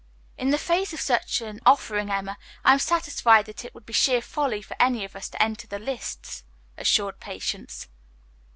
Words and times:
"In 0.35 0.49
the 0.49 0.57
face 0.57 0.93
of 0.93 0.99
such 0.99 1.41
an 1.41 1.59
offering, 1.63 2.09
Emma, 2.09 2.39
I 2.65 2.73
am 2.73 2.79
satisfied 2.79 3.45
that 3.45 3.63
it 3.63 3.75
would 3.75 3.85
be 3.85 3.93
sheer 3.93 4.19
folly 4.19 4.63
for 4.63 4.75
any 4.79 5.05
of 5.05 5.15
us 5.15 5.29
to 5.29 5.39
enter 5.43 5.67
the 5.67 5.77
lists," 5.77 6.43
assured 6.75 7.19
Patience. 7.19 7.87